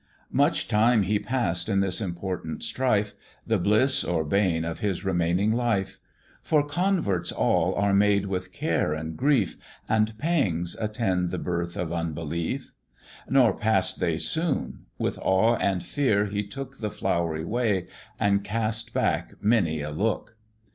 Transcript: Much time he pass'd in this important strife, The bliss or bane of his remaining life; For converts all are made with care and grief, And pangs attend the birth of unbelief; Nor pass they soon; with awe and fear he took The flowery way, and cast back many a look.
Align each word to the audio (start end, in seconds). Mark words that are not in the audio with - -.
Much 0.33 0.67
time 0.67 1.03
he 1.03 1.19
pass'd 1.19 1.69
in 1.69 1.79
this 1.79 2.01
important 2.01 2.63
strife, 2.63 3.13
The 3.45 3.59
bliss 3.59 4.03
or 4.03 4.23
bane 4.25 4.65
of 4.65 4.79
his 4.79 5.05
remaining 5.05 5.51
life; 5.51 5.99
For 6.41 6.65
converts 6.65 7.31
all 7.31 7.75
are 7.75 7.93
made 7.93 8.25
with 8.25 8.51
care 8.51 8.95
and 8.95 9.15
grief, 9.15 9.57
And 9.87 10.17
pangs 10.17 10.75
attend 10.79 11.29
the 11.29 11.37
birth 11.37 11.77
of 11.77 11.93
unbelief; 11.93 12.73
Nor 13.29 13.55
pass 13.55 13.93
they 13.93 14.17
soon; 14.17 14.87
with 14.97 15.19
awe 15.19 15.55
and 15.57 15.83
fear 15.83 16.25
he 16.25 16.47
took 16.47 16.79
The 16.79 16.89
flowery 16.89 17.45
way, 17.45 17.85
and 18.19 18.43
cast 18.43 18.95
back 18.95 19.35
many 19.39 19.81
a 19.81 19.91
look. 19.91 20.35